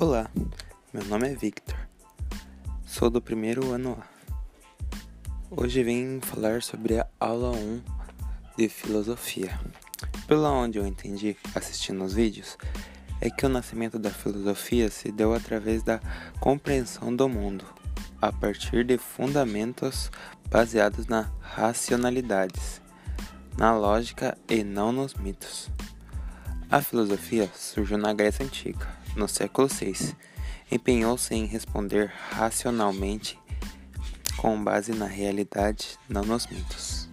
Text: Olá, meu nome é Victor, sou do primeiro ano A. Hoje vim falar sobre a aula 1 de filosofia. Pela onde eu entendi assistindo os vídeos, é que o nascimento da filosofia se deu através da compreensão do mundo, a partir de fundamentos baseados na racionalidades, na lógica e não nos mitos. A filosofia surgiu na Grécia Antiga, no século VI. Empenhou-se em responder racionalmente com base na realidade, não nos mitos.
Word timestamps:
Olá, 0.00 0.30
meu 0.94 1.04
nome 1.06 1.28
é 1.28 1.34
Victor, 1.34 1.76
sou 2.86 3.10
do 3.10 3.20
primeiro 3.20 3.72
ano 3.72 3.98
A. 4.00 4.06
Hoje 5.50 5.82
vim 5.82 6.20
falar 6.20 6.62
sobre 6.62 7.00
a 7.00 7.06
aula 7.18 7.50
1 7.50 7.82
de 8.56 8.68
filosofia. 8.68 9.58
Pela 10.28 10.52
onde 10.52 10.78
eu 10.78 10.86
entendi 10.86 11.36
assistindo 11.52 12.04
os 12.04 12.14
vídeos, 12.14 12.56
é 13.20 13.28
que 13.28 13.44
o 13.44 13.48
nascimento 13.48 13.98
da 13.98 14.10
filosofia 14.10 14.88
se 14.88 15.10
deu 15.10 15.34
através 15.34 15.82
da 15.82 15.98
compreensão 16.38 17.12
do 17.12 17.28
mundo, 17.28 17.64
a 18.22 18.30
partir 18.30 18.84
de 18.84 18.98
fundamentos 18.98 20.12
baseados 20.48 21.08
na 21.08 21.28
racionalidades, 21.40 22.80
na 23.56 23.76
lógica 23.76 24.38
e 24.48 24.62
não 24.62 24.92
nos 24.92 25.14
mitos. 25.14 25.68
A 26.70 26.82
filosofia 26.82 27.50
surgiu 27.54 27.96
na 27.96 28.12
Grécia 28.12 28.44
Antiga, 28.44 28.86
no 29.16 29.26
século 29.26 29.68
VI. 29.68 30.14
Empenhou-se 30.70 31.34
em 31.34 31.46
responder 31.46 32.12
racionalmente 32.30 33.38
com 34.36 34.62
base 34.62 34.92
na 34.92 35.06
realidade, 35.06 35.98
não 36.06 36.22
nos 36.22 36.46
mitos. 36.46 37.07